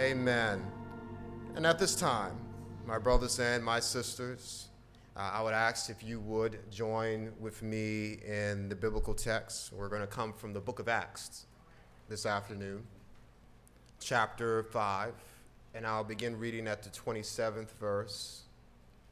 Amen. 0.00 0.64
And 1.56 1.66
at 1.66 1.78
this 1.78 1.94
time, 1.94 2.32
my 2.86 2.96
brothers 2.96 3.38
and 3.38 3.62
my 3.62 3.80
sisters, 3.80 4.68
uh, 5.14 5.32
I 5.34 5.42
would 5.42 5.52
ask 5.52 5.90
if 5.90 6.02
you 6.02 6.20
would 6.20 6.58
join 6.70 7.32
with 7.38 7.62
me 7.62 8.16
in 8.26 8.70
the 8.70 8.74
biblical 8.74 9.12
text. 9.12 9.74
We're 9.74 9.90
going 9.90 10.00
to 10.00 10.06
come 10.06 10.32
from 10.32 10.54
the 10.54 10.60
book 10.60 10.78
of 10.78 10.88
Acts 10.88 11.44
this 12.08 12.24
afternoon, 12.24 12.82
chapter 14.00 14.62
5, 14.62 15.12
and 15.74 15.86
I'll 15.86 16.02
begin 16.02 16.38
reading 16.38 16.66
at 16.66 16.82
the 16.82 16.88
27th 16.88 17.72
verse, 17.72 18.44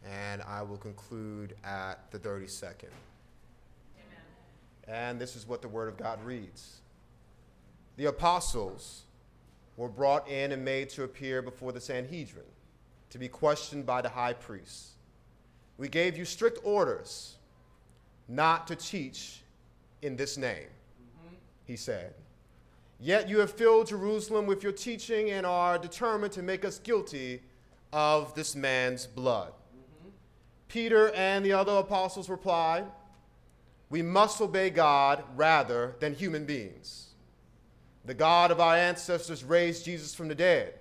and 0.07 0.41
I 0.41 0.63
will 0.63 0.79
conclude 0.79 1.55
at 1.65 2.11
the 2.13 2.19
32nd. 2.19 2.85
Amen. 3.99 4.89
And 4.89 5.21
this 5.21 5.37
is 5.37 5.47
what 5.47 5.61
the 5.61 5.69
Word 5.69 5.89
of 5.89 5.99
God 5.99 6.25
reads 6.25 6.81
The 7.99 8.07
apostles 8.07 9.03
were 9.79 9.89
brought 9.89 10.29
in 10.29 10.51
and 10.51 10.63
made 10.63 10.91
to 10.91 11.05
appear 11.05 11.41
before 11.41 11.71
the 11.71 11.81
Sanhedrin 11.81 12.45
to 13.11 13.19
be 13.19 13.29
questioned 13.29 13.87
by 13.87 14.03
the 14.03 14.09
high 14.09 14.33
priest. 14.33 14.89
We 15.79 15.89
gave 15.89 16.19
you 16.19 16.25
strict 16.25 16.59
orders 16.65 17.37
not 18.27 18.67
to 18.67 18.77
teach 18.77 19.41
in 20.03 20.17
this 20.17 20.37
name, 20.37 20.67
mm-hmm. 20.67 21.35
he 21.65 21.77
said. 21.77 22.13
Yet 22.99 23.29
you 23.29 23.39
have 23.39 23.53
filled 23.53 23.87
Jerusalem 23.87 24.47
with 24.47 24.65
your 24.65 24.73
teaching 24.73 25.31
and 25.31 25.47
are 25.47 25.79
determined 25.79 26.33
to 26.33 26.43
make 26.43 26.65
us 26.65 26.81
guilty 26.81 27.41
of 27.93 28.35
this 28.35 28.57
man's 28.57 29.07
blood. 29.07 29.53
Mm-hmm. 29.53 30.09
Peter 30.67 31.13
and 31.15 31.47
the 31.47 31.53
other 31.53 31.75
apostles 31.75 32.29
replied, 32.29 32.85
We 33.91 34.03
must 34.03 34.41
obey 34.41 34.71
God 34.71 35.23
rather 35.37 35.95
than 36.01 36.15
human 36.15 36.45
beings. 36.45 37.08
The 38.05 38.15
God 38.15 38.51
of 38.51 38.61
our 38.61 38.77
ancestors 38.77 39.45
raised 39.45 39.85
Jesus 39.85 40.15
from 40.15 40.29
the 40.29 40.35
dead, 40.35 40.75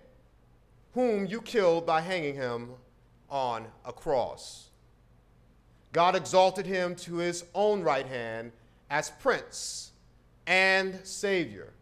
whom 0.94 1.26
you 1.26 1.42
killed 1.42 1.86
by 1.86 2.02
hanging 2.02 2.36
him 2.36 2.70
on 3.30 3.68
a 3.86 3.92
cross. 3.92 4.70
God 5.92 6.16
exalted 6.16 6.66
him 6.66 6.96
to 6.96 7.16
his 7.18 7.44
own 7.54 7.82
right 7.82 8.06
hand 8.06 8.52
as 8.90 9.10
prince 9.20 9.92
and 10.46 11.00
savior, 11.04 11.74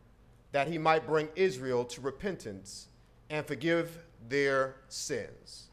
that 0.51 0.67
he 0.67 0.77
might 0.77 1.05
bring 1.05 1.27
Israel 1.35 1.85
to 1.85 2.01
repentance 2.01 2.87
and 3.29 3.45
forgive 3.45 3.97
their 4.27 4.75
sins. 4.87 5.67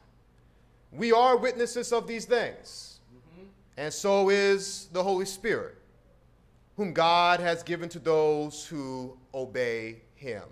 We 0.91 1.13
are 1.13 1.37
witnesses 1.37 1.93
of 1.93 2.07
these 2.07 2.27
things, 2.27 3.01
mm-hmm. 3.11 3.47
and 3.79 3.93
so 3.93 4.29
is 4.29 4.89
the 4.93 5.03
Holy 5.03 5.25
Spirit 5.25 5.82
whom 6.83 6.93
God 6.93 7.39
has 7.39 7.63
given 7.63 7.89
to 7.89 8.01
those 8.01 8.67
who 8.67 9.17
obey 9.33 9.99
him. 10.17 10.43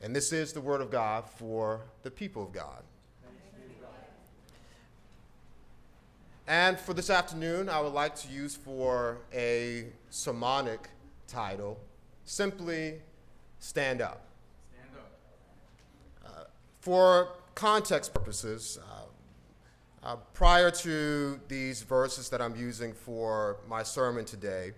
And 0.00 0.14
this 0.14 0.32
is 0.32 0.52
the 0.52 0.60
word 0.60 0.80
of 0.80 0.90
God 0.90 1.30
for 1.30 1.82
the 2.02 2.10
people 2.10 2.42
of 2.42 2.50
God. 2.50 2.82
And 6.48 6.80
for 6.80 6.94
this 6.94 7.10
afternoon, 7.10 7.68
I 7.68 7.80
would 7.80 7.92
like 7.92 8.16
to 8.16 8.28
use 8.28 8.56
for 8.56 9.18
a 9.32 9.86
sermonic 10.10 10.88
title 11.28 11.78
simply 12.24 12.94
Stand 13.60 14.02
Up. 14.02 14.26
Uh, 16.26 16.30
for 16.80 17.36
context 17.54 18.12
purposes, 18.12 18.80
uh, 18.82 19.04
uh, 20.02 20.16
prior 20.32 20.72
to 20.72 21.38
these 21.46 21.82
verses 21.82 22.28
that 22.30 22.42
I'm 22.42 22.56
using 22.56 22.92
for 22.92 23.58
my 23.68 23.84
sermon 23.84 24.24
today, 24.24 24.72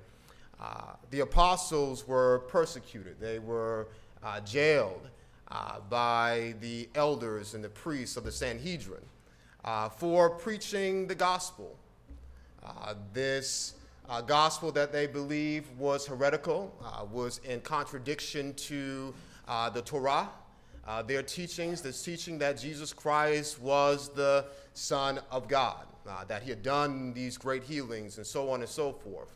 uh, 0.61 0.93
the 1.11 1.21
apostles 1.21 2.07
were 2.09 2.41
persecuted, 2.49 3.21
they 3.21 3.39
were 3.39 3.89
uh, 4.23 4.41
jailed 4.41 5.09
uh, 5.49 5.81
by 5.91 6.55
the 6.61 6.89
elders 6.95 7.55
and 7.55 7.63
the 7.63 7.69
priests 7.69 8.17
of 8.17 8.25
the 8.25 8.33
Sanhedrin 8.33 9.03
uh, 9.65 9.89
for 9.89 10.31
preaching 10.31 11.07
the 11.07 11.15
gospel. 11.15 11.77
Uh, 12.65 12.95
this 13.13 13.75
gospel 14.27 14.73
that 14.73 14.93
they 14.93 15.07
believed 15.07 15.77
was 15.79 16.07
heretical, 16.07 16.73
was 17.13 17.41
in 17.45 17.61
contradiction 17.61 18.55
to 18.55 19.13
the 19.73 19.83
Torah. 19.83 20.29
their 21.07 21.23
teachings, 21.23 21.83
this 21.83 22.03
teaching 22.03 22.39
that 22.39 22.59
Jesus 22.59 22.93
Christ 22.93 23.61
was 23.61 24.09
the 24.09 24.47
Son 24.75 25.21
of 25.31 25.49
God, 25.49 25.87
that 26.29 26.43
he 26.43 26.51
had 26.51 26.63
done 26.63 27.13
these 27.15 27.37
great 27.37 27.63
healings, 27.63 28.17
and 28.17 28.27
so 28.27 28.51
on 28.51 28.61
and 28.61 28.69
so 28.69 28.93
forth. 28.93 29.33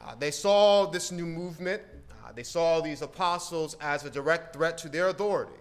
Uh, 0.00 0.14
they 0.18 0.30
saw 0.30 0.86
this 0.86 1.10
new 1.10 1.26
movement, 1.26 1.82
uh, 2.10 2.32
they 2.32 2.42
saw 2.42 2.80
these 2.80 3.02
apostles 3.02 3.76
as 3.80 4.04
a 4.04 4.10
direct 4.10 4.54
threat 4.54 4.78
to 4.78 4.88
their 4.88 5.08
authority. 5.08 5.52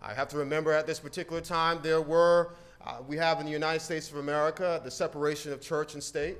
I 0.00 0.14
have 0.14 0.28
to 0.28 0.38
remember 0.38 0.72
at 0.72 0.86
this 0.86 0.98
particular 0.98 1.40
time, 1.40 1.80
there 1.82 2.00
were, 2.00 2.54
uh, 2.86 2.98
we 3.06 3.16
have 3.16 3.40
in 3.40 3.46
the 3.46 3.52
United 3.52 3.80
States 3.80 4.10
of 4.10 4.16
America, 4.16 4.80
the 4.82 4.90
separation 4.90 5.52
of 5.52 5.60
church 5.60 5.94
and 5.94 6.02
state. 6.02 6.38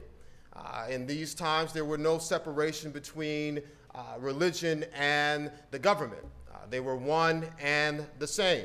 Uh, 0.54 0.86
in 0.88 1.06
these 1.06 1.34
times, 1.34 1.72
there 1.72 1.84
were 1.84 1.98
no 1.98 2.18
separation 2.18 2.90
between 2.90 3.60
uh, 3.94 4.02
religion 4.18 4.84
and 4.94 5.50
the 5.72 5.78
government, 5.78 6.24
uh, 6.52 6.58
they 6.70 6.80
were 6.80 6.96
one 6.96 7.46
and 7.60 8.06
the 8.18 8.26
same. 8.26 8.64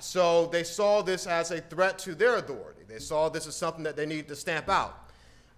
so 0.00 0.46
they 0.46 0.64
saw 0.64 1.00
this 1.00 1.26
as 1.26 1.52
a 1.52 1.60
threat 1.60 1.98
to 1.98 2.14
their 2.14 2.36
authority. 2.36 2.80
They 2.88 2.98
saw 2.98 3.28
this 3.28 3.46
as 3.46 3.56
something 3.56 3.84
that 3.84 3.96
they 3.96 4.04
needed 4.04 4.28
to 4.28 4.36
stamp 4.36 4.68
out. 4.68 5.09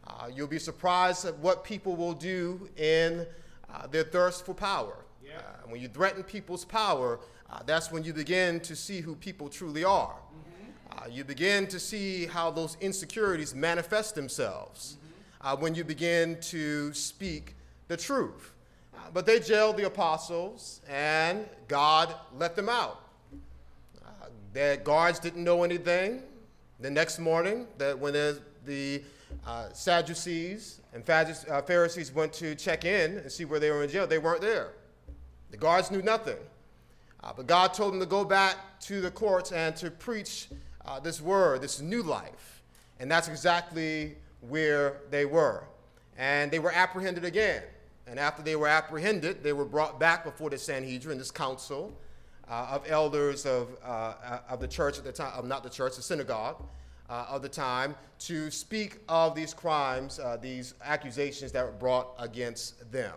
Uh, 0.06 0.28
you'll 0.34 0.46
be 0.46 0.58
surprised 0.58 1.24
at 1.24 1.36
what 1.38 1.64
people 1.64 1.96
will 1.96 2.12
do 2.12 2.68
in 2.76 3.26
uh, 3.72 3.86
their 3.86 4.02
thirst 4.02 4.44
for 4.44 4.54
power. 4.54 5.04
Yeah. 5.24 5.38
Uh, 5.38 5.68
when 5.68 5.80
you 5.80 5.88
threaten 5.88 6.22
people's 6.22 6.64
power, 6.64 7.20
uh, 7.50 7.60
that's 7.64 7.92
when 7.92 8.02
you 8.02 8.12
begin 8.12 8.60
to 8.60 8.74
see 8.74 9.00
who 9.00 9.14
people 9.14 9.48
truly 9.48 9.84
are. 9.84 10.14
Mm-hmm. 10.14 11.04
Uh, 11.04 11.08
you 11.08 11.24
begin 11.24 11.66
to 11.68 11.78
see 11.78 12.26
how 12.26 12.50
those 12.50 12.76
insecurities 12.80 13.54
manifest 13.54 14.14
themselves 14.14 14.96
mm-hmm. 15.42 15.62
when 15.62 15.74
you 15.74 15.84
begin 15.84 16.38
to 16.40 16.92
speak 16.92 17.54
the 17.88 17.96
truth. 17.96 18.52
but 19.12 19.26
they 19.26 19.38
jailed 19.38 19.76
the 19.76 19.86
apostles, 19.86 20.80
and 20.88 21.46
God 21.68 22.14
let 22.38 22.56
them 22.56 22.68
out. 22.68 23.00
their 24.52 24.76
guards 24.76 25.18
didn't 25.18 25.44
know 25.44 25.62
anything. 25.64 26.22
The 26.80 26.90
next 26.90 27.18
morning, 27.18 27.66
that 27.78 27.98
when 27.98 28.14
the 28.64 29.02
uh, 29.46 29.68
Sadducees 29.72 30.80
and 30.94 31.08
uh, 31.08 31.62
Pharisees 31.62 32.12
went 32.12 32.32
to 32.34 32.54
check 32.54 32.84
in 32.84 33.18
and 33.18 33.32
see 33.32 33.44
where 33.44 33.58
they 33.58 33.70
were 33.70 33.82
in 33.82 33.90
jail. 33.90 34.06
They 34.06 34.18
weren't 34.18 34.40
there. 34.40 34.72
The 35.50 35.56
guards 35.56 35.90
knew 35.90 36.02
nothing. 36.02 36.36
Uh, 37.22 37.32
but 37.36 37.46
God 37.46 37.72
told 37.72 37.92
them 37.92 38.00
to 38.00 38.06
go 38.06 38.24
back 38.24 38.56
to 38.80 39.00
the 39.00 39.10
courts 39.10 39.52
and 39.52 39.76
to 39.76 39.90
preach 39.90 40.48
uh, 40.84 40.98
this 41.00 41.20
word, 41.20 41.62
this 41.62 41.80
new 41.80 42.02
life. 42.02 42.62
And 42.98 43.10
that's 43.10 43.28
exactly 43.28 44.16
where 44.40 45.00
they 45.10 45.24
were. 45.24 45.64
And 46.18 46.50
they 46.50 46.58
were 46.58 46.72
apprehended 46.72 47.24
again. 47.24 47.62
And 48.06 48.18
after 48.18 48.42
they 48.42 48.56
were 48.56 48.66
apprehended, 48.66 49.42
they 49.42 49.52
were 49.52 49.64
brought 49.64 50.00
back 50.00 50.24
before 50.24 50.50
the 50.50 50.58
Sanhedrin, 50.58 51.18
this 51.18 51.30
council 51.30 51.96
uh, 52.50 52.68
of 52.72 52.90
elders 52.90 53.46
of, 53.46 53.68
uh, 53.84 54.38
of 54.48 54.60
the 54.60 54.68
church 54.68 54.98
at 54.98 55.04
the 55.04 55.12
time, 55.12 55.32
of 55.34 55.46
not 55.46 55.62
the 55.62 55.70
church, 55.70 55.96
the 55.96 56.02
synagogue 56.02 56.62
uh, 57.08 57.26
of 57.28 57.42
the 57.42 57.48
time 57.48 57.94
to 58.20 58.50
speak 58.50 58.98
of 59.08 59.34
these 59.34 59.52
crimes, 59.52 60.18
uh, 60.18 60.36
these 60.40 60.74
accusations 60.84 61.52
that 61.52 61.64
were 61.64 61.72
brought 61.72 62.14
against 62.18 62.90
them. 62.92 63.14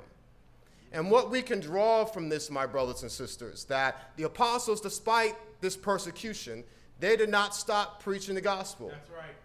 And 0.91 1.11
what 1.11 1.29
we 1.29 1.41
can 1.41 1.59
draw 1.59 2.05
from 2.05 2.29
this, 2.29 2.49
my 2.49 2.65
brothers 2.65 3.01
and 3.01 3.11
sisters, 3.11 3.65
that 3.65 4.11
the 4.15 4.23
apostles, 4.23 4.81
despite 4.81 5.35
this 5.61 5.75
persecution, 5.75 6.63
they 6.99 7.15
did 7.15 7.29
not 7.29 7.53
stop 7.53 8.01
preaching 8.01 8.35
the 8.35 8.41
gospel. 8.41 8.89
That's 8.89 9.09
right. 9.09 9.35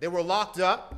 They 0.00 0.08
were 0.08 0.22
locked 0.22 0.60
up, 0.60 0.94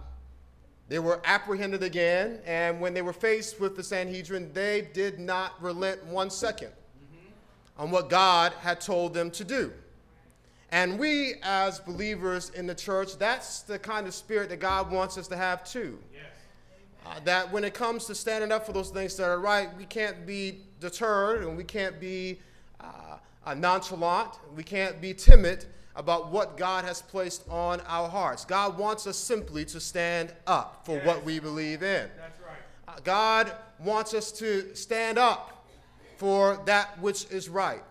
they 0.88 0.98
were 0.98 1.20
apprehended 1.24 1.82
again, 1.82 2.40
and 2.44 2.80
when 2.80 2.94
they 2.94 3.02
were 3.02 3.12
faced 3.12 3.60
with 3.60 3.76
the 3.76 3.82
Sanhedrin, 3.82 4.52
they 4.52 4.88
did 4.92 5.18
not 5.18 5.60
relent 5.62 6.04
one 6.06 6.30
second 6.30 6.68
mm-hmm. 6.70 7.82
on 7.82 7.90
what 7.90 8.08
God 8.08 8.52
had 8.60 8.80
told 8.80 9.14
them 9.14 9.30
to 9.32 9.44
do. 9.44 9.72
And 10.72 10.98
we, 10.98 11.34
as 11.42 11.78
believers 11.78 12.50
in 12.50 12.66
the 12.66 12.74
church, 12.74 13.18
that's 13.18 13.62
the 13.62 13.78
kind 13.78 14.06
of 14.06 14.14
spirit 14.14 14.48
that 14.48 14.60
God 14.60 14.90
wants 14.90 15.16
us 15.16 15.28
to 15.28 15.36
have 15.36 15.64
too. 15.64 15.98
Yes. 16.12 16.22
Uh, 17.06 17.20
that 17.24 17.52
when 17.52 17.62
it 17.62 17.72
comes 17.72 18.06
to 18.06 18.14
standing 18.14 18.50
up 18.50 18.66
for 18.66 18.72
those 18.72 18.90
things 18.90 19.16
that 19.16 19.28
are 19.28 19.38
right, 19.38 19.68
we 19.78 19.84
can't 19.84 20.26
be 20.26 20.62
deterred 20.80 21.44
and 21.44 21.56
we 21.56 21.62
can't 21.62 22.00
be 22.00 22.40
uh, 22.80 23.54
nonchalant, 23.54 24.38
we 24.56 24.64
can't 24.64 25.00
be 25.00 25.14
timid 25.14 25.66
about 25.94 26.30
what 26.30 26.56
God 26.56 26.84
has 26.84 27.00
placed 27.00 27.48
on 27.48 27.80
our 27.86 28.08
hearts. 28.08 28.44
God 28.44 28.76
wants 28.76 29.06
us 29.06 29.16
simply 29.16 29.64
to 29.66 29.80
stand 29.80 30.32
up 30.46 30.84
for 30.84 30.96
yes. 30.96 31.06
what 31.06 31.24
we 31.24 31.38
believe 31.38 31.82
in. 31.82 32.10
That's 32.18 32.40
right. 32.40 32.56
Uh, 32.88 32.98
God 33.04 33.52
wants 33.78 34.12
us 34.14 34.30
to 34.32 34.74
stand 34.74 35.16
up 35.16 35.66
for 36.16 36.60
that 36.66 37.00
which 37.00 37.30
is 37.30 37.48
right. 37.48 37.82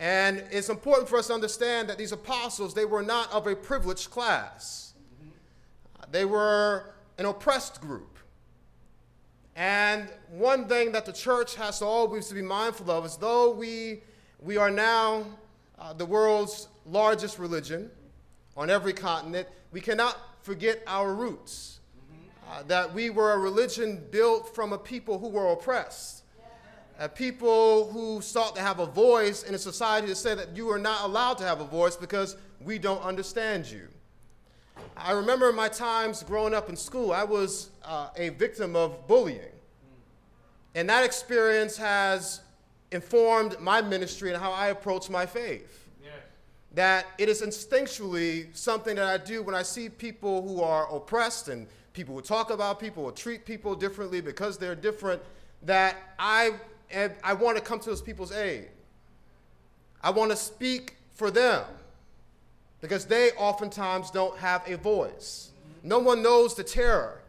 And 0.00 0.44
it's 0.50 0.68
important 0.68 1.08
for 1.08 1.18
us 1.18 1.28
to 1.28 1.34
understand 1.34 1.88
that 1.88 1.98
these 1.98 2.12
apostles, 2.12 2.74
they 2.74 2.84
were 2.84 3.02
not 3.02 3.32
of 3.32 3.46
a 3.46 3.54
privileged 3.54 4.10
class. 4.10 4.94
They 6.10 6.24
were 6.24 6.94
an 7.18 7.26
oppressed 7.26 7.80
group. 7.80 8.18
And 9.56 10.08
one 10.30 10.66
thing 10.66 10.92
that 10.92 11.06
the 11.06 11.12
church 11.12 11.54
has 11.56 11.78
to 11.78 11.84
always 11.84 12.30
be 12.32 12.42
mindful 12.42 12.90
of 12.90 13.04
is 13.04 13.16
though 13.16 13.52
we 13.52 14.02
we 14.40 14.56
are 14.56 14.70
now 14.70 15.24
uh, 15.78 15.92
the 15.92 16.04
world's 16.04 16.68
largest 16.86 17.38
religion 17.38 17.90
on 18.56 18.68
every 18.68 18.92
continent. 18.92 19.48
We 19.72 19.80
cannot 19.80 20.18
forget 20.42 20.82
our 20.86 21.14
roots. 21.14 21.80
Uh, 22.46 22.62
that 22.64 22.92
we 22.92 23.08
were 23.08 23.32
a 23.32 23.38
religion 23.38 24.04
built 24.10 24.54
from 24.54 24.74
a 24.74 24.78
people 24.78 25.18
who 25.18 25.28
were 25.28 25.50
oppressed, 25.50 26.23
a 26.98 27.08
people 27.08 27.90
who 27.90 28.20
sought 28.20 28.54
to 28.56 28.62
have 28.62 28.78
a 28.78 28.86
voice 28.86 29.42
in 29.42 29.54
a 29.54 29.58
society 29.58 30.06
that 30.08 30.16
said 30.16 30.38
that 30.38 30.56
you 30.56 30.70
are 30.70 30.78
not 30.78 31.04
allowed 31.04 31.38
to 31.38 31.44
have 31.44 31.60
a 31.60 31.64
voice 31.64 31.96
because 31.96 32.36
we 32.60 32.78
don't 32.78 33.02
understand 33.02 33.70
you. 33.70 33.88
I 34.96 35.12
remember 35.12 35.52
my 35.52 35.68
times 35.68 36.22
growing 36.22 36.54
up 36.54 36.68
in 36.68 36.76
school, 36.76 37.12
I 37.12 37.24
was 37.24 37.70
uh, 37.84 38.08
a 38.16 38.30
victim 38.30 38.76
of 38.76 39.06
bullying. 39.08 39.40
And 40.74 40.88
that 40.88 41.04
experience 41.04 41.76
has 41.76 42.40
informed 42.90 43.58
my 43.60 43.82
ministry 43.82 44.32
and 44.32 44.40
how 44.40 44.52
I 44.52 44.68
approach 44.68 45.10
my 45.10 45.26
faith. 45.26 45.88
Yes. 46.02 46.12
That 46.74 47.06
it 47.18 47.28
is 47.28 47.42
instinctually 47.42 48.56
something 48.56 48.96
that 48.96 49.06
I 49.06 49.22
do 49.24 49.42
when 49.42 49.54
I 49.54 49.62
see 49.62 49.88
people 49.88 50.46
who 50.46 50.62
are 50.62 50.92
oppressed 50.94 51.48
and 51.48 51.66
people 51.92 52.14
who 52.14 52.20
talk 52.20 52.50
about 52.50 52.80
people 52.80 53.04
or 53.04 53.12
treat 53.12 53.44
people 53.44 53.74
differently 53.74 54.20
because 54.20 54.58
they're 54.58 54.74
different, 54.74 55.22
that 55.62 55.96
I, 56.18 56.54
I 56.92 57.32
want 57.32 57.56
to 57.56 57.62
come 57.62 57.80
to 57.80 57.90
those 57.90 58.02
people's 58.02 58.32
aid. 58.32 58.68
I 60.02 60.10
want 60.10 60.30
to 60.30 60.36
speak 60.36 60.96
for 61.14 61.30
them 61.30 61.64
because 62.80 63.06
they 63.06 63.30
oftentimes 63.32 64.10
don't 64.10 64.36
have 64.38 64.68
a 64.68 64.76
voice. 64.76 65.50
No 65.82 65.98
one 65.98 66.22
knows 66.22 66.54
the 66.54 66.64
terror 66.64 67.22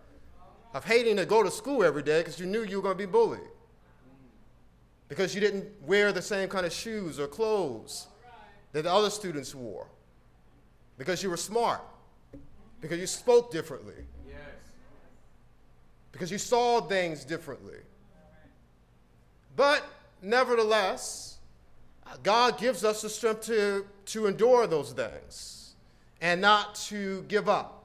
of 0.74 0.84
hating 0.84 1.16
to 1.18 1.26
go 1.26 1.42
to 1.42 1.50
school 1.50 1.84
every 1.84 2.04
day 2.04 2.20
because 2.20 2.40
you 2.40 2.46
knew 2.46 2.64
you 2.64 2.78
were 2.78 2.84
going 2.84 2.98
to 2.98 3.08
be 3.08 3.10
bullied. 3.10 3.40
Because 5.08 5.34
you 5.34 5.40
didn't 5.40 5.66
wear 5.86 6.12
the 6.12 6.22
same 6.22 6.50
kind 6.50 6.66
of 6.66 6.74
shoes 6.74 7.20
or 7.20 7.28
clothes 7.28 8.08
that 8.74 8.84
the 8.84 8.92
other 8.92 9.10
students 9.10 9.56
wore. 9.56 9.88
Because 10.98 11.24
you 11.24 11.30
were 11.30 11.38
smart. 11.38 11.82
Because 12.82 13.00
you 13.00 13.08
spoke 13.08 13.52
differently. 13.52 14.04
Yes. 14.28 14.38
Because 16.12 16.30
you 16.32 16.38
saw 16.38 16.82
things 16.82 17.24
differently. 17.24 17.78
But 19.56 19.84
nevertheless, 20.22 21.38
God 22.24 22.58
gives 22.58 22.84
us 22.84 23.02
the 23.02 23.10
strength 23.10 23.42
to, 23.48 23.86
to 24.08 24.28
endure 24.28 24.68
those 24.68 24.92
things 24.92 25.76
and 26.22 26.42
not 26.42 26.76
to 26.76 27.24
give 27.28 27.50
up 27.50 27.76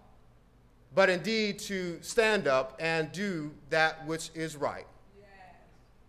but 0.95 1.09
indeed 1.09 1.59
to 1.59 1.99
stand 2.03 2.47
up 2.47 2.77
and 2.81 3.13
do 3.13 3.51
that 3.71 4.05
which 4.07 4.31
is 4.35 4.57
right. 4.57 4.87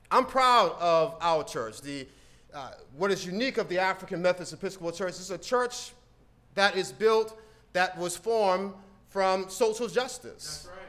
I'm 0.10 0.25
proud 0.25 0.75
of 0.80 1.16
our 1.22 1.44
church. 1.44 1.81
The, 1.81 2.06
uh, 2.54 2.72
what 2.98 3.12
is 3.12 3.25
unique 3.25 3.58
of 3.58 3.69
the 3.69 3.80
African 3.80 4.22
Methodist 4.22 4.52
Episcopal 4.54 4.92
Church 4.92 5.13
is 5.13 5.31
a 5.31 5.38
church 5.38 5.94
that 6.56 6.75
is 6.75 6.92
built, 6.92 7.40
that 7.72 7.98
was 7.98 8.18
formed 8.18 8.74
from 9.08 9.50
social 9.50 9.88
justice. 9.88 10.68
Right. 10.69 10.81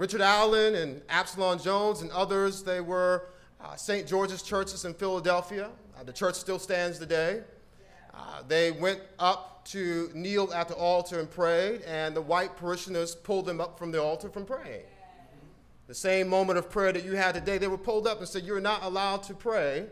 Richard 0.00 0.22
Allen 0.22 0.76
and 0.76 1.02
Absalom 1.10 1.58
Jones 1.58 2.00
and 2.00 2.10
others, 2.12 2.62
they 2.62 2.80
were 2.80 3.26
uh, 3.60 3.76
St. 3.76 4.08
George's 4.08 4.40
churches 4.40 4.86
in 4.86 4.94
Philadelphia. 4.94 5.68
Uh, 5.94 6.02
the 6.04 6.12
church 6.12 6.36
still 6.36 6.58
stands 6.58 6.98
today. 6.98 7.42
Uh, 8.14 8.40
they 8.48 8.70
went 8.70 9.00
up 9.18 9.62
to 9.66 10.10
kneel 10.14 10.50
at 10.54 10.68
the 10.68 10.74
altar 10.74 11.20
and 11.20 11.30
prayed, 11.30 11.82
and 11.82 12.16
the 12.16 12.20
white 12.22 12.56
parishioners 12.56 13.14
pulled 13.14 13.44
them 13.44 13.60
up 13.60 13.78
from 13.78 13.92
the 13.92 14.02
altar 14.02 14.30
from 14.30 14.46
praying. 14.46 14.84
The 15.86 15.94
same 15.94 16.28
moment 16.28 16.58
of 16.58 16.70
prayer 16.70 16.92
that 16.92 17.04
you 17.04 17.14
had 17.14 17.34
today, 17.34 17.58
they 17.58 17.68
were 17.68 17.76
pulled 17.76 18.06
up 18.06 18.20
and 18.20 18.26
said, 18.26 18.44
You're 18.44 18.58
not 18.58 18.82
allowed 18.82 19.22
to 19.24 19.34
pray 19.34 19.84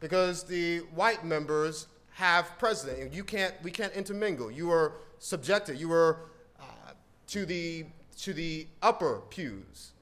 because 0.00 0.42
the 0.42 0.78
white 0.94 1.22
members 1.22 1.86
have 2.12 2.50
president. 2.58 3.12
You 3.12 3.24
can't, 3.24 3.52
we 3.62 3.72
can't 3.72 3.92
intermingle. 3.92 4.50
You 4.50 4.70
are 4.70 4.94
subjected. 5.18 5.78
You 5.78 5.92
are 5.92 6.30
uh, 6.58 6.92
to, 7.26 7.44
the, 7.44 7.84
to 8.18 8.32
the 8.32 8.66
upper 8.82 9.22
pews, 9.30 9.92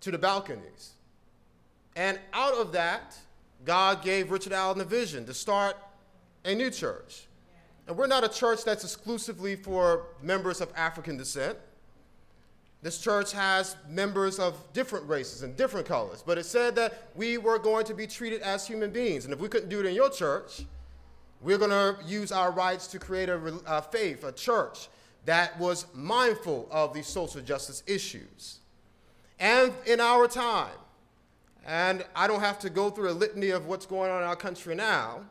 to 0.00 0.10
the 0.10 0.18
balconies. 0.18 0.92
And 1.94 2.18
out 2.32 2.54
of 2.54 2.72
that, 2.72 3.16
God 3.64 4.02
gave 4.02 4.30
Richard 4.30 4.52
Allen 4.52 4.80
a 4.80 4.84
vision 4.84 5.24
to 5.26 5.34
start 5.34 5.76
a 6.44 6.54
new 6.54 6.70
church. 6.70 7.26
And 7.86 7.96
we're 7.96 8.06
not 8.06 8.24
a 8.24 8.28
church 8.28 8.64
that's 8.64 8.84
exclusively 8.84 9.56
for 9.56 10.06
members 10.20 10.60
of 10.60 10.72
African 10.76 11.16
descent. 11.16 11.58
This 12.82 12.98
church 12.98 13.30
has 13.32 13.76
members 13.88 14.40
of 14.40 14.56
different 14.72 15.08
races 15.08 15.42
and 15.42 15.56
different 15.56 15.86
colors, 15.86 16.24
but 16.26 16.36
it 16.36 16.44
said 16.44 16.74
that 16.74 17.10
we 17.14 17.38
were 17.38 17.58
going 17.58 17.84
to 17.84 17.94
be 17.94 18.08
treated 18.08 18.40
as 18.42 18.66
human 18.66 18.90
beings. 18.90 19.24
And 19.24 19.32
if 19.32 19.38
we 19.38 19.48
couldn't 19.48 19.68
do 19.68 19.78
it 19.78 19.86
in 19.86 19.94
your 19.94 20.10
church, 20.10 20.64
we're 21.40 21.58
going 21.58 21.70
to 21.70 21.96
use 22.04 22.32
our 22.32 22.50
rights 22.50 22.88
to 22.88 22.98
create 22.98 23.28
a, 23.28 23.36
a 23.66 23.82
faith, 23.82 24.24
a 24.24 24.32
church 24.32 24.88
that 25.24 25.58
was 25.58 25.86
mindful 25.94 26.68
of 26.70 26.92
these 26.92 27.06
social 27.06 27.40
justice 27.40 27.82
issues. 27.86 28.60
And 29.38 29.72
in 29.86 30.00
our 30.00 30.26
time, 30.28 30.70
and 31.66 32.04
I 32.14 32.26
don't 32.26 32.40
have 32.40 32.58
to 32.60 32.70
go 32.70 32.90
through 32.90 33.10
a 33.10 33.12
litany 33.12 33.50
of 33.50 33.66
what's 33.66 33.86
going 33.86 34.10
on 34.10 34.22
in 34.22 34.28
our 34.28 34.36
country 34.36 34.74
now, 34.74 35.22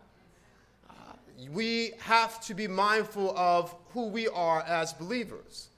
we 1.50 1.94
have 2.00 2.40
to 2.42 2.54
be 2.54 2.68
mindful 2.68 3.36
of 3.38 3.76
who 3.94 4.08
we 4.08 4.28
are 4.28 4.62
as 4.64 4.94
believers. 4.94 5.70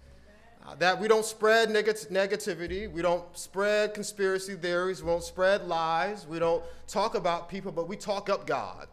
Uh, 0.65 0.75
that 0.75 0.97
we 0.97 1.09
don't 1.09 1.25
spread 1.25 1.69
neg- 1.69 1.87
negativity, 1.87 2.89
we 2.89 3.01
don't 3.01 3.25
spread 3.37 3.93
conspiracy 3.93 4.55
theories, 4.55 5.03
we 5.03 5.09
don't 5.09 5.23
spread 5.23 5.67
lies, 5.67 6.25
we 6.25 6.39
don't 6.39 6.63
talk 6.87 7.15
about 7.15 7.49
people, 7.49 7.69
but 7.69 7.87
we 7.87 7.97
talk 7.97 8.29
up 8.29 8.47
God. 8.47 8.87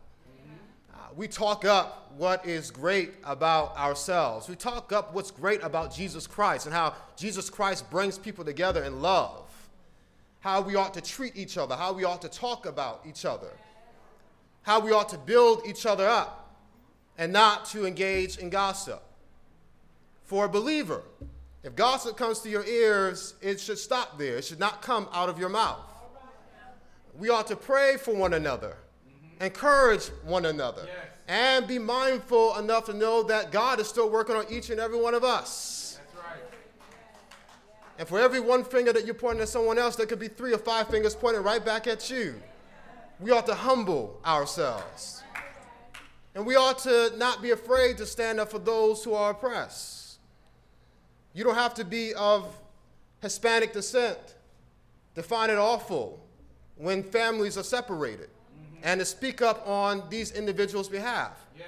Uh, 1.01 1.05
we 1.17 1.27
talk 1.27 1.65
up 1.65 2.13
what 2.17 2.47
is 2.47 2.71
great 2.71 3.13
about 3.25 3.75
ourselves. 3.77 4.49
We 4.49 4.55
talk 4.55 4.93
up 4.93 5.15
what's 5.15 5.31
great 5.31 5.63
about 5.63 5.95
Jesus 5.95 6.27
Christ 6.27 6.67
and 6.67 6.75
how 6.75 6.95
Jesus 7.17 7.49
Christ 7.49 7.91
brings 7.91 8.19
people 8.19 8.45
together 8.45 8.85
in 8.85 9.01
love. 9.01 9.47
How 10.41 10.61
we 10.61 10.75
ought 10.75 10.95
to 10.95 11.01
treat 11.01 11.37
each 11.37 11.57
other, 11.57 11.77
how 11.77 11.93
we 11.93 12.05
ought 12.05 12.23
to 12.23 12.29
talk 12.29 12.67
about 12.67 13.03
each 13.07 13.25
other, 13.25 13.51
how 14.63 14.81
we 14.81 14.91
ought 14.93 15.09
to 15.11 15.19
build 15.19 15.63
each 15.67 15.87
other 15.87 16.07
up 16.07 16.57
and 17.19 17.33
not 17.33 17.67
to 17.67 17.87
engage 17.87 18.39
in 18.39 18.51
gossip. 18.51 19.03
For 20.25 20.47
a 20.47 20.49
believer, 20.49 21.03
if 21.63 21.77
gossip 21.77 22.17
comes 22.17 22.41
to 22.41 22.49
your 22.49 22.65
ears, 22.65 23.35
it 23.43 23.61
should 23.61 23.79
stop 23.79 24.19
there. 24.19 24.37
It 24.37 24.45
should 24.45 24.61
not 24.61 24.81
come 24.81 25.09
out 25.13 25.29
of 25.29 25.39
your 25.39 25.51
mouth. 25.51 25.81
We 27.19 27.29
ought 27.29 27.47
to 27.49 27.57
pray 27.57 27.97
for 27.97 28.15
one 28.15 28.33
another. 28.33 28.77
Encourage 29.41 30.07
one 30.25 30.47
another, 30.47 30.83
yes. 30.87 30.97
and 31.29 31.67
be 31.67 31.79
mindful 31.79 32.57
enough 32.59 32.85
to 32.87 32.93
know 32.93 33.23
that 33.25 33.51
God 33.51 33.81
is 33.81 33.89
still 33.89 34.11
working 34.11 34.37
on 34.37 34.45
each 34.51 34.71
and 34.71 34.79
every 34.79 35.01
one 35.01 35.15
of 35.15 35.25
us. 35.25 35.99
Right. 36.15 36.43
And 37.99 38.07
for 38.07 38.21
every 38.21 38.41
one 38.41 38.65
finger 38.65 38.93
that 38.93 39.07
you're 39.07 39.15
pointing 39.15 39.43
at 39.43 39.49
someone 39.49 39.79
else, 39.79 39.97
there 39.97 40.07
could 40.07 40.19
be 40.19 40.29
three 40.29 40.53
or 40.53 40.59
five 40.59 40.89
fingers 40.89 41.15
pointing 41.15 41.43
right 41.43 41.65
back 41.65 41.87
at 41.87 42.11
you. 42.11 42.41
We 43.19 43.31
ought 43.31 43.47
to 43.47 43.55
humble 43.55 44.21
ourselves. 44.25 45.23
And 46.35 46.47
we 46.47 46.57
ought 46.57 46.79
to 46.81 47.13
not 47.17 47.43
be 47.43 47.51
afraid 47.51 47.97
to 47.99 48.07
stand 48.07 48.41
up 48.41 48.51
for 48.51 48.59
those 48.59 49.03
who 49.03 49.15
are 49.15 49.33
oppressed. 49.33 50.19
You 51.33 51.45
don't 51.45 51.55
have 51.55 51.75
to 51.75 51.85
be 51.85 52.15
of 52.15 52.57
Hispanic 53.21 53.73
descent 53.73 54.19
to 55.15 55.23
find 55.23 55.51
it 55.51 55.59
awful 55.59 56.21
when 56.77 57.03
families 57.03 57.59
are 57.59 57.63
separated. 57.63 58.31
And 58.83 59.01
to 59.01 59.05
speak 59.05 59.43
up 59.43 59.67
on 59.67 60.03
these 60.11 60.33
individuals' 60.33 60.89
behalf. 60.89 61.33
Yes. 61.57 61.67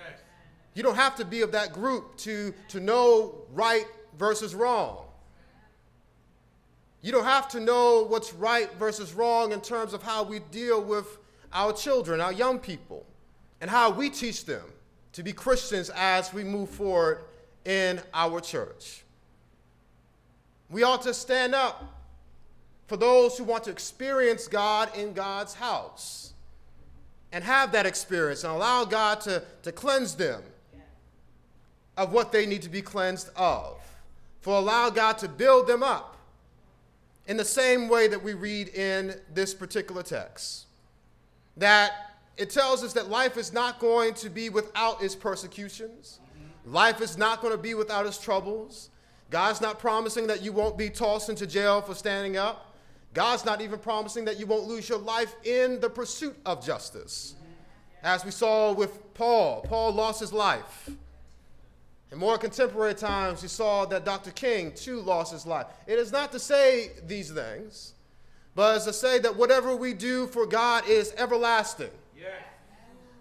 You 0.75 0.83
don't 0.83 0.97
have 0.97 1.17
to 1.17 1.25
be 1.25 1.43
of 1.43 1.53
that 1.53 1.73
group 1.73 2.17
to, 2.19 2.55
to 2.69 2.81
know 2.81 3.35
right 3.53 3.87
versus 4.19 4.55
wrong. 4.55 5.05
You 7.03 7.13
don't 7.13 7.25
have 7.25 7.49
to 7.49 7.61
know 7.61 8.05
what's 8.05 8.33
right 8.33 8.73
versus 8.75 9.13
wrong 9.13 9.53
in 9.53 9.61
terms 9.61 9.93
of 9.93 10.03
how 10.03 10.23
we 10.23 10.39
deal 10.51 10.81
with 10.81 11.19
our 11.53 11.73
children, 11.73 12.21
our 12.21 12.33
young 12.33 12.59
people 12.59 13.05
and 13.61 13.71
how 13.71 13.91
we 13.91 14.09
teach 14.09 14.45
them 14.45 14.65
to 15.13 15.23
be 15.23 15.33
Christians 15.33 15.91
as 15.95 16.33
we 16.33 16.43
move 16.43 16.71
forward 16.71 17.25
in 17.65 18.01
our 18.15 18.41
church. 18.41 19.03
We 20.71 20.85
ought 20.85 21.03
to 21.03 21.13
stand 21.13 21.55
up 21.55 21.85
for 22.87 22.97
those 22.97 23.37
who 23.37 23.45
want 23.45 23.65
to 23.65 23.71
experience 23.71 24.49
God 24.49 24.97
in 24.97 25.13
God's 25.13 25.55
house 25.55 26.32
and 27.33 27.43
have 27.43 27.73
that 27.73 27.87
experience 27.87 28.45
and 28.45 28.53
allow 28.53 28.85
God 28.85 29.21
to, 29.23 29.43
to 29.63 29.73
cleanse 29.73 30.15
them 30.15 30.43
of 31.97 32.13
what 32.13 32.33
they 32.33 32.47
need 32.47 32.63
to 32.63 32.69
be 32.69 32.83
cleansed 32.83 33.31
of. 33.37 33.81
For 34.41 34.57
allow 34.57 34.91
God 34.91 35.19
to 35.19 35.29
build 35.29 35.67
them 35.67 35.83
up 35.83 36.17
in 37.27 37.37
the 37.37 37.45
same 37.45 37.89
way 37.89 38.09
that 38.09 38.23
we 38.23 38.35
read 38.35 38.69
in 38.69 39.15
this 39.33 39.55
particular 39.55 40.03
text. 40.03 40.67
That 41.57 41.93
it 42.37 42.51
tells 42.51 42.83
us 42.83 42.93
that 42.95 43.09
life 43.09 43.37
is 43.37 43.53
not 43.53 43.79
going 43.79 44.15
to 44.15 44.31
be 44.31 44.49
without 44.49 45.03
its 45.03 45.15
persecutions. 45.15 46.19
Life 46.67 47.01
is 47.01 47.19
not 47.19 47.41
going 47.41 47.53
to 47.53 47.59
be 47.59 47.75
without 47.75 48.07
its 48.07 48.19
troubles. 48.19 48.91
God's 49.31 49.61
not 49.61 49.79
promising 49.79 50.27
that 50.27 50.43
you 50.43 50.53
won't 50.53 50.77
be 50.77 50.91
tossed 50.91 51.29
into 51.29 51.47
jail 51.47 51.81
for 51.81 51.95
standing 51.95 52.37
up. 52.37 52.72
God's 53.15 53.45
not 53.45 53.61
even 53.61 53.79
promising 53.79 54.25
that 54.25 54.39
you 54.39 54.47
won't 54.47 54.67
lose 54.67 54.89
your 54.89 54.99
life 54.99 55.35
in 55.45 55.81
the 55.81 55.91
pursuit 55.91 56.37
of 56.47 56.65
justice. 56.65 57.35
As 58.03 58.25
we 58.25 58.31
saw 58.31 58.73
with 58.73 59.15
Paul, 59.15 59.63
Paul 59.63 59.93
lost 59.93 60.21
his 60.21 60.33
life. 60.33 60.91
In 62.11 62.19
more 62.19 62.37
contemporary 62.37 62.95
times, 62.95 63.43
we 63.43 63.49
saw 63.49 63.87
that 63.87 64.05
Dr. 64.05 64.31
King 64.33 64.73
too 64.73 65.01
lost 65.01 65.33
his 65.33 65.47
life. 65.47 65.67
It 65.87 65.99
is 65.99 66.13
not 66.13 66.33
to 66.33 66.39
say 66.39 66.93
these 67.07 67.31
things, 67.31 67.95
but 68.55 68.77
as 68.77 68.85
to 68.85 68.93
say 68.93 69.19
that 69.21 69.37
whatever 69.37 69.75
we 69.75 69.95
do 69.95 70.27
for 70.27 70.45
God 70.45 70.87
is 70.87 71.15
everlasting. 71.17 71.91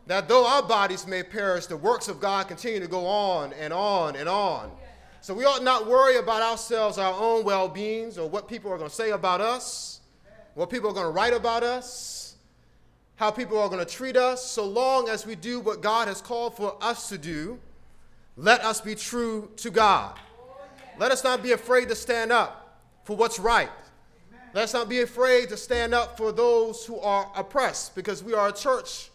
That 0.08 0.28
though 0.28 0.46
our 0.46 0.64
bodies 0.64 1.08
may 1.08 1.24
perish, 1.24 1.68
the 1.68 1.78
works 1.78 2.08
of 2.08 2.20
God 2.20 2.48
continue 2.48 2.80
to 2.80 2.88
go 2.88 3.06
on 3.06 3.54
and 3.54 3.72
on 3.72 4.16
and 4.16 4.28
on. 4.28 4.72
So 5.24 5.36
we 5.36 5.46
ought 5.46 5.64
not 5.64 5.86
worry 5.86 6.18
about 6.18 6.42
ourselves, 6.42 6.98
our 6.98 7.14
own 7.14 7.44
well 7.44 7.68
beings, 7.68 8.18
or 8.18 8.28
what 8.28 8.48
people 8.48 8.72
are 8.72 8.78
going 8.78 8.90
to 8.90 8.96
say 8.96 9.12
about 9.12 9.40
us, 9.40 10.02
what 10.56 10.72
people 10.72 10.90
are 10.90 10.94
going 10.94 11.06
to 11.06 11.12
write 11.12 11.34
about 11.34 11.62
us, 11.62 12.36
how 13.18 13.30
people 13.30 13.60
are 13.60 13.70
going 13.70 13.86
to 13.86 13.92
treat 13.92 14.18
us, 14.18 14.44
so 14.44 14.66
long 14.66 15.08
as 15.10 15.28
we 15.28 15.36
do 15.36 15.60
what 15.60 15.82
God 15.82 16.08
has 16.08 16.22
called 16.22 16.58
for 16.58 16.76
us 16.82 17.08
to 17.10 17.20
do. 17.20 17.60
Let 18.36 18.62
us 18.66 18.82
be 18.82 18.96
true 18.96 19.52
to 19.58 19.70
God. 19.70 20.18
Let 20.98 21.12
us 21.12 21.24
not 21.24 21.44
be 21.44 21.52
afraid 21.52 21.88
to 21.90 21.96
stand 21.96 22.32
up 22.32 22.80
for 23.04 23.16
what's 23.16 23.38
right. 23.38 23.70
Let 24.56 24.64
us 24.64 24.74
not 24.74 24.90
be 24.90 25.02
afraid 25.02 25.50
to 25.50 25.58
stand 25.58 25.94
up 25.94 26.18
for 26.18 26.32
those 26.32 26.84
who 26.84 27.00
are 27.00 27.32
oppressed 27.36 27.94
because 27.94 28.24
we 28.24 28.34
are 28.34 28.50
a 28.50 28.54
church 28.54 29.12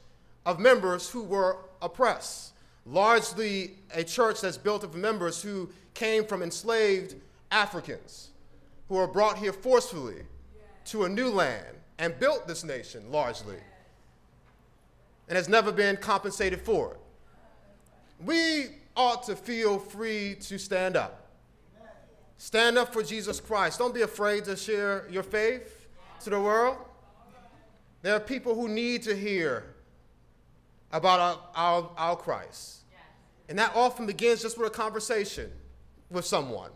of 0.46 0.60
members 0.60 1.10
who 1.10 1.25
were 1.25 1.58
oppressed. 1.82 2.52
Largely 2.86 3.72
a 3.92 4.04
church 4.04 4.40
that's 4.40 4.56
built 4.56 4.84
of 4.84 4.94
members 4.94 5.42
who 5.42 5.68
came 5.94 6.24
from 6.24 6.42
enslaved 6.42 7.16
Africans 7.50 8.30
who 8.88 8.94
were 8.94 9.08
brought 9.08 9.38
here 9.38 9.52
forcefully 9.52 10.22
to 10.86 11.04
a 11.04 11.08
new 11.08 11.28
land 11.28 11.76
and 11.98 12.18
built 12.18 12.46
this 12.46 12.62
nation 12.62 13.10
largely 13.10 13.56
and 15.28 15.36
has 15.36 15.48
never 15.48 15.72
been 15.72 15.96
compensated 15.96 16.60
for 16.60 16.92
it. 16.92 17.00
We 18.24 18.66
ought 18.96 19.24
to 19.24 19.34
feel 19.34 19.78
free 19.78 20.36
to 20.42 20.58
stand 20.58 20.96
up. 20.96 21.26
Stand 22.38 22.78
up 22.78 22.92
for 22.92 23.02
Jesus 23.02 23.40
Christ. 23.40 23.78
Don't 23.78 23.94
be 23.94 24.02
afraid 24.02 24.44
to 24.44 24.56
share 24.56 25.06
your 25.10 25.22
faith 25.22 25.86
to 26.20 26.30
the 26.30 26.40
world. 26.40 26.76
There 28.02 28.14
are 28.14 28.20
people 28.20 28.54
who 28.54 28.68
need 28.68 29.02
to 29.02 29.16
hear 29.16 29.74
about 30.96 31.20
our, 31.20 31.38
our, 31.54 31.90
our 31.96 32.16
Christ. 32.16 32.78
And 33.48 33.58
that 33.58 33.72
often 33.76 34.06
begins 34.06 34.42
just 34.42 34.58
with 34.58 34.66
a 34.66 34.74
conversation 34.74 35.50
with 36.10 36.24
someone. 36.24 36.70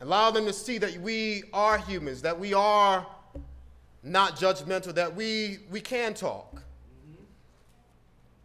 Allow 0.00 0.30
them 0.30 0.46
to 0.46 0.52
see 0.52 0.78
that 0.78 0.96
we 0.98 1.44
are 1.52 1.76
humans, 1.78 2.22
that 2.22 2.38
we 2.38 2.54
are 2.54 3.06
not 4.02 4.36
judgmental, 4.36 4.94
that 4.94 5.14
we, 5.14 5.58
we 5.70 5.80
can 5.80 6.14
talk, 6.14 6.54
mm-hmm. 6.54 7.22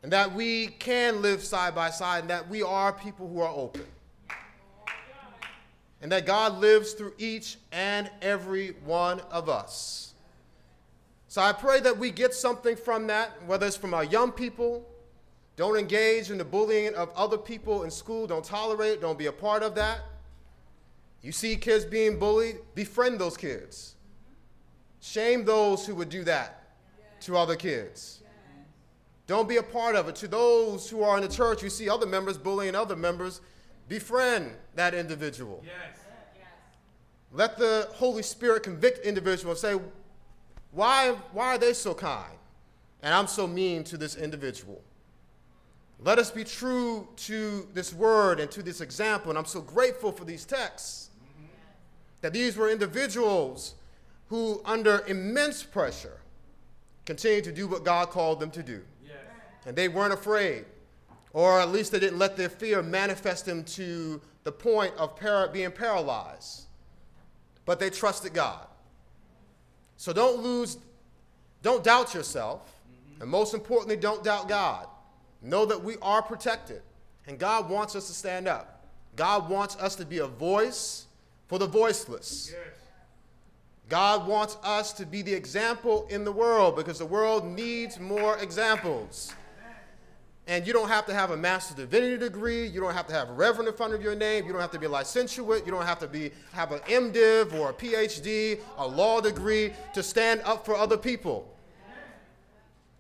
and 0.04 0.12
that 0.12 0.34
we 0.34 0.68
can 0.68 1.22
live 1.22 1.42
side 1.42 1.74
by 1.74 1.90
side, 1.90 2.22
and 2.22 2.30
that 2.30 2.50
we 2.50 2.62
are 2.62 2.92
people 2.92 3.30
who 3.30 3.40
are 3.40 3.54
open. 3.56 3.86
And 6.02 6.12
that 6.12 6.26
God 6.26 6.60
lives 6.60 6.92
through 6.92 7.14
each 7.18 7.58
and 7.72 8.12
every 8.22 8.72
one 8.84 9.22
of 9.32 9.48
us. 9.48 10.15
So 11.36 11.42
I 11.42 11.52
pray 11.52 11.82
that 11.82 11.98
we 11.98 12.12
get 12.12 12.34
something 12.34 12.78
from 12.78 13.08
that, 13.08 13.46
whether 13.46 13.68
it's 13.68 13.76
from 13.76 13.94
our 13.94 14.06
young 14.06 14.32
people. 14.32 14.88
Don't 15.58 15.76
engage 15.76 16.32
in 16.32 16.38
the 16.38 16.46
bullying 16.46 16.96
of 16.96 17.10
other 17.14 17.38
people 17.38 17.84
in 17.84 17.92
school. 17.92 18.26
Don't 18.26 18.46
tolerate 18.46 18.94
it. 18.94 19.02
Don't 19.02 19.20
be 19.20 19.26
a 19.26 19.34
part 19.34 19.62
of 19.62 19.76
that. 19.76 20.00
You 21.22 21.34
see 21.34 21.58
kids 21.58 21.84
being 21.84 22.18
bullied, 22.20 22.60
befriend 22.74 23.20
those 23.20 23.36
kids. 23.36 23.96
Shame 25.02 25.44
those 25.44 25.86
who 25.86 25.94
would 25.96 26.08
do 26.08 26.24
that 26.24 26.70
to 27.24 27.36
other 27.36 27.58
kids. 27.58 28.22
Don't 29.28 29.50
be 29.50 29.58
a 29.58 29.64
part 29.64 29.98
of 29.98 30.08
it. 30.08 30.16
To 30.16 30.30
those 30.30 30.90
who 30.90 31.04
are 31.04 31.18
in 31.18 31.22
the 31.22 31.28
church, 31.28 31.62
you 31.62 31.70
see 31.70 31.90
other 31.90 32.06
members 32.06 32.38
bullying 32.38 32.76
other 32.76 32.96
members, 32.96 33.42
befriend 33.90 34.54
that 34.76 34.94
individual. 34.94 35.62
Yes. 35.66 36.00
Let 37.34 37.58
the 37.58 37.90
Holy 37.92 38.24
Spirit 38.24 38.64
convict 38.64 39.06
individual 39.06 39.52
and 39.52 39.60
say, 39.60 39.78
why, 40.76 41.16
why 41.32 41.56
are 41.56 41.58
they 41.58 41.74
so 41.74 41.94
kind? 41.94 42.38
And 43.02 43.14
I'm 43.14 43.28
so 43.28 43.48
mean 43.48 43.84
to 43.86 43.98
this 43.98 44.16
individual. 44.16 44.82
Let 46.02 46.20
us 46.20 46.30
be 46.30 46.44
true 46.44 47.08
to 47.16 47.68
this 47.74 47.94
word 47.94 48.40
and 48.42 48.52
to 48.52 48.62
this 48.62 48.82
example. 48.82 49.32
And 49.32 49.38
I'm 49.38 49.46
so 49.46 49.62
grateful 49.62 50.12
for 50.12 50.26
these 50.26 50.44
texts 50.44 51.10
that 52.22 52.34
these 52.34 52.58
were 52.58 52.70
individuals 52.70 53.76
who, 54.28 54.62
under 54.66 55.06
immense 55.08 55.64
pressure, 55.64 56.20
continued 57.06 57.46
to 57.46 57.52
do 57.52 57.68
what 57.68 57.86
God 57.86 58.10
called 58.10 58.40
them 58.40 58.52
to 58.52 58.64
do. 58.64 58.82
Yes. 59.04 59.16
And 59.66 59.76
they 59.76 59.88
weren't 59.88 60.14
afraid, 60.14 60.66
or 61.32 61.62
at 61.62 61.70
least 61.70 61.94
they 61.94 62.00
didn't 62.00 62.20
let 62.20 62.36
their 62.36 62.50
fear 62.50 62.82
manifest 62.82 63.46
them 63.46 63.64
to 63.64 64.20
the 64.44 64.52
point 64.52 64.94
of 64.98 65.16
para- 65.16 65.50
being 65.54 65.72
paralyzed. 65.72 66.64
But 67.66 67.80
they 67.80 67.90
trusted 67.90 68.34
God. 68.34 68.68
So 69.98 70.14
don't 70.14 70.42
lose, 70.42 70.78
don't 71.62 71.84
doubt 71.84 72.14
yourself, 72.14 72.62
mm-hmm. 72.62 73.22
and 73.22 73.32
most 73.32 73.54
importantly, 73.54 73.96
don't 73.96 74.24
doubt 74.24 74.48
God. 74.48 74.88
Know 75.42 75.66
that 75.66 75.84
we 75.84 75.96
are 76.02 76.22
protected, 76.22 76.82
and 77.28 77.38
God 77.38 77.70
wants 77.70 77.96
us 77.96 78.08
to 78.08 78.14
stand 78.14 78.48
up. 78.48 78.86
God 79.16 79.50
wants 79.50 79.76
us 79.78 79.96
to 79.96 80.06
be 80.06 80.20
a 80.20 80.28
voice 80.28 81.06
for 81.48 81.60
the 81.60 81.68
voiceless. 81.68 82.52
Yes. 82.52 82.76
God 83.88 84.28
wants 84.28 84.58
us 84.64 84.94
to 84.94 85.06
be 85.06 85.22
the 85.22 85.34
example 85.34 86.08
in 86.10 86.26
the 86.26 86.32
world 86.32 86.76
because 86.76 86.98
the 86.98 87.06
world 87.06 87.46
needs 87.46 88.00
more 88.00 88.38
examples. 88.40 89.34
And 90.48 90.68
you 90.68 90.74
don't 90.74 90.90
have 90.90 91.06
to 91.08 91.14
have 91.14 91.32
a 91.32 91.38
master's 91.38 91.78
divinity 91.78 92.18
degree. 92.18 92.68
You 92.68 92.80
don't 92.80 92.94
have 92.94 93.08
to 93.08 93.14
have 93.14 93.30
a 93.30 93.34
reverend 93.34 93.68
in 93.68 93.74
front 93.76 93.94
of 93.94 94.02
your 94.04 94.16
name. 94.16 94.46
You 94.46 94.52
don't 94.52 94.62
have 94.62 94.72
to 94.72 94.80
be 94.80 94.86
a 94.86 94.90
licentiate. 94.90 95.66
You 95.66 95.72
don't 95.72 95.86
have 95.86 96.00
to 96.00 96.08
be, 96.08 96.32
have 96.52 96.72
an 96.72 96.80
MDiv 96.82 97.54
or 97.54 97.72
a 97.72 97.74
PhD, 97.74 98.60
a 98.78 98.88
law 98.88 99.22
degree 99.22 99.74
to 99.96 100.04
stand 100.04 100.42
up 100.46 100.64
for 100.64 100.76
other 100.76 100.98
people. 100.98 101.52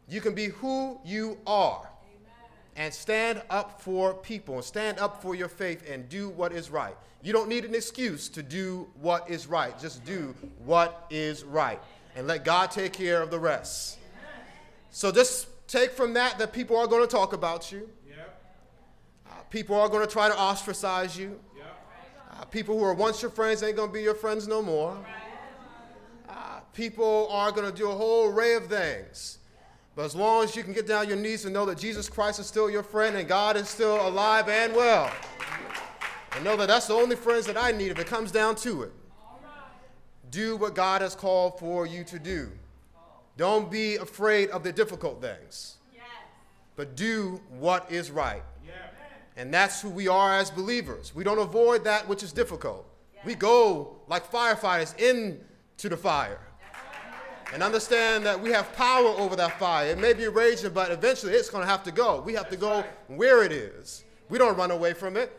You 0.08 0.22
can 0.22 0.34
be 0.34 0.48
who 0.48 1.00
you 1.06 1.38
are 1.46 1.88
and 2.75 2.94
stand 2.94 3.42
up 3.50 3.80
for 3.80 4.14
people 4.14 4.56
and 4.56 4.64
stand 4.64 5.00
up 5.00 5.22
for 5.22 5.36
your 5.36 5.48
faith 5.48 5.88
and 5.90 6.10
do 6.10 6.30
what 6.30 6.52
is 6.52 6.70
right. 6.70 6.96
You 7.22 7.32
don't 7.32 7.48
need 7.48 7.66
an 7.66 7.74
excuse 7.74 8.28
to 8.30 8.44
do 8.44 8.88
what 9.02 9.30
is 9.30 9.48
right. 9.48 9.78
Just 9.80 10.04
do 10.06 10.36
what 10.66 11.06
is 11.10 11.44
right 11.44 11.80
and 12.16 12.28
let 12.28 12.46
God 12.46 12.72
take 12.72 12.94
care 12.94 13.22
of 13.22 13.30
the 13.30 13.40
rest. 13.40 14.00
So 14.92 15.12
just 15.12 15.48
take 15.67 15.91
from 15.91 16.13
that 16.13 16.38
that 16.39 16.53
people 16.53 16.77
are 16.77 16.88
going 16.88 17.01
to 17.01 17.07
talk 17.07 17.34
about 17.34 17.72
you. 17.72 17.89
Yep. 18.07 18.41
Uh, 19.27 19.34
people 19.50 19.75
are 19.75 19.89
going 19.89 20.05
to 20.05 20.12
try 20.12 20.27
to 20.29 20.38
ostracize 20.38 21.17
you. 21.17 21.39
Yep. 21.55 21.65
Uh, 22.31 22.45
people 22.45 22.77
who 22.77 22.84
are 22.84 22.93
once 22.93 23.22
your 23.22 23.31
friends 23.31 23.63
ain't 23.63 23.75
going 23.75 23.89
to 23.89 23.93
be 23.93 24.01
your 24.01 24.15
friends 24.15 24.48
no 24.48 24.62
more. 24.62 24.98
Uh, 26.27 26.60
people 26.74 27.27
are 27.29 27.51
going 27.51 27.69
to 27.69 27.75
do 27.75 27.89
a 27.89 27.93
whole 27.93 28.29
array 28.29 28.55
of 28.55 28.67
things. 28.67 29.39
But 29.95 30.03
as 30.03 30.15
long 30.15 30.43
as 30.43 30.55
you 30.55 30.63
can 30.63 30.74
get 30.74 30.88
down 30.88 31.07
your 31.07 31.17
knees 31.17 31.45
and 31.45 31.53
know 31.53 31.65
that 31.65 31.77
Jesus 31.77 32.10
Christ 32.10 32.39
is 32.39 32.48
still 32.48 32.69
your 32.69 32.84
friend 32.84 33.15
and 33.15 33.27
God 33.27 33.55
is 33.55 33.69
still 33.69 34.05
alive 34.07 34.50
and 34.50 34.75
well, 34.75 35.10
and 36.36 36.43
know 36.43 36.57
that 36.57 36.67
that's 36.67 36.88
the 36.88 36.93
only 36.93 37.15
friends 37.15 37.45
that 37.45 37.55
I 37.55 37.72
need 37.72 37.91
if 37.91 38.00
it 38.00 38.07
comes 38.07 38.31
down 38.31 38.55
to 38.57 38.84
it. 38.84 38.91
Do 40.31 40.57
what 40.57 40.75
God 40.75 41.01
has 41.01 41.15
called 41.15 41.60
for 41.60 41.88
you 41.88 42.03
to 42.05 42.19
do. 42.19 42.51
Don't 43.38 43.70
be 43.70 43.96
afraid 43.96 44.50
of 44.50 44.63
the 44.63 44.72
difficult 44.72 45.22
things, 45.22 45.75
yes. 45.94 46.04
but 46.75 46.96
do 46.96 47.42
what 47.50 47.92
is 47.92 48.12
right. 48.12 48.44
Yeah. 48.65 48.74
And 49.36 49.54
that's 49.54 49.82
who 49.82 49.89
we 49.89 50.08
are 50.08 50.38
as 50.38 50.50
believers. 50.50 51.13
We 51.13 51.24
don't 51.24 51.39
avoid 51.39 51.84
that 51.84 52.08
which 52.08 52.24
is 52.24 52.32
difficult. 52.32 52.88
Yes. 53.13 53.25
We 53.25 53.36
go 53.36 53.98
like 54.08 54.32
firefighters 54.32 54.98
into 54.98 55.89
the 55.89 55.98
fire 55.98 56.39
and 57.54 57.62
understand 57.62 58.25
that 58.25 58.39
we 58.39 58.51
have 58.51 58.72
power 58.74 59.08
over 59.08 59.36
that 59.36 59.60
fire. 59.60 59.88
It 59.88 60.00
may 60.00 60.13
be 60.13 60.27
raging, 60.27 60.72
but 60.72 60.92
eventually 60.92 61.34
it's 61.34 61.50
going 61.50 61.63
to 61.63 61.70
have 61.70 61.84
to 61.84 61.92
go. 61.92 62.22
We 62.22 62.34
have 62.34 62.50
to 62.50 62.58
go 62.58 62.84
where 63.08 63.44
it 63.44 63.51
is. 63.51 64.04
We 64.30 64.38
don't 64.38 64.58
run 64.58 64.72
away 64.72 64.94
from 64.94 65.18
it 65.18 65.32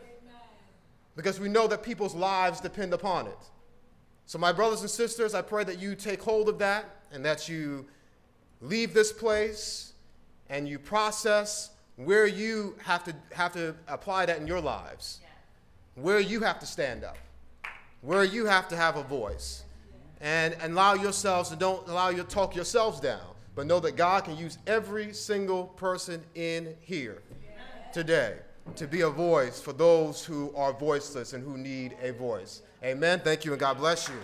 because 1.15 1.39
we 1.39 1.49
know 1.49 1.67
that 1.67 1.83
people's 1.83 2.15
lives 2.15 2.61
depend 2.61 2.93
upon 2.93 3.27
it. 3.27 3.37
So, 4.27 4.37
my 4.37 4.51
brothers 4.51 4.81
and 4.81 4.89
sisters, 4.89 5.33
I 5.33 5.41
pray 5.41 5.63
that 5.63 5.79
you 5.79 5.95
take 5.95 6.21
hold 6.21 6.49
of 6.49 6.59
that 6.59 6.83
and 7.13 7.23
that 7.23 7.47
you 7.47 7.85
leave 8.61 8.93
this 8.93 9.13
place 9.13 9.93
and 10.49 10.67
you 10.67 10.77
process 10.77 11.69
where 11.95 12.27
you 12.27 12.75
have 12.83 13.05
to, 13.05 13.15
have 13.31 13.53
to 13.53 13.73
apply 13.87 14.25
that 14.25 14.39
in 14.39 14.45
your 14.45 14.59
lives, 14.59 15.21
where 15.95 16.19
you 16.19 16.41
have 16.41 16.59
to 16.59 16.65
stand 16.65 17.05
up, 17.05 17.17
where 18.01 18.25
you 18.25 18.45
have 18.45 18.67
to 18.67 18.75
have 18.75 18.97
a 18.97 19.03
voice, 19.03 19.63
and, 20.19 20.53
and 20.61 20.73
allow 20.73 20.93
yourselves 20.93 21.49
to 21.49 21.55
don't 21.55 21.87
allow 21.87 22.09
you 22.09 22.17
to 22.17 22.23
talk 22.23 22.53
yourselves 22.53 22.99
down, 22.99 23.33
but 23.55 23.65
know 23.65 23.79
that 23.79 23.95
God 23.95 24.25
can 24.25 24.35
use 24.35 24.57
every 24.67 25.13
single 25.13 25.67
person 25.67 26.21
in 26.35 26.75
here 26.81 27.21
today 27.93 28.35
to 28.75 28.87
be 28.87 29.01
a 29.01 29.09
voice 29.09 29.59
for 29.59 29.73
those 29.73 30.23
who 30.23 30.53
are 30.55 30.73
voiceless 30.73 31.33
and 31.33 31.43
who 31.43 31.57
need 31.57 31.95
a 32.01 32.11
voice. 32.11 32.61
Amen. 32.83 33.21
Thank 33.23 33.45
you, 33.45 33.51
and 33.51 33.59
God 33.59 33.77
bless 33.77 34.07
you. 34.07 34.15